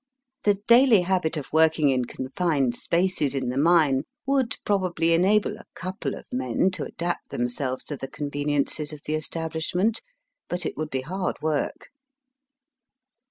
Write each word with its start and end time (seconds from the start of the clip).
The 0.45 0.55
daily 0.65 1.01
habit 1.01 1.37
of 1.37 1.53
working 1.53 1.89
in 1.89 2.05
con 2.05 2.27
fined 2.29 2.75
spaces 2.75 3.35
in 3.35 3.49
the 3.49 3.55
mine 3.59 4.01
would 4.25 4.57
probably 4.65 5.13
enable 5.13 5.57
a 5.57 5.65
couple 5.75 6.15
of 6.15 6.25
men 6.33 6.71
to 6.71 6.85
adapt 6.85 7.29
themselves 7.29 7.83
to 7.83 7.97
the 7.97 8.07
conveniences 8.07 8.91
of 8.93 9.03
the 9.05 9.13
establishment, 9.13 10.01
but 10.49 10.65
it 10.65 10.75
would 10.75 10.89
be 10.89 11.01
hard 11.01 11.39
work. 11.43 11.91